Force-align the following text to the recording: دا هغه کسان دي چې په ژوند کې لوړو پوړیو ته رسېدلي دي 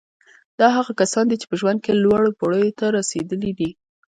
دا 0.59 0.67
هغه 0.77 0.91
کسان 1.01 1.25
دي 1.27 1.35
چې 1.41 1.45
په 1.51 1.55
ژوند 1.61 1.79
کې 1.85 2.01
لوړو 2.03 2.37
پوړیو 2.39 2.75
ته 2.79 2.85
رسېدلي 2.97 3.51
دي 3.59 3.69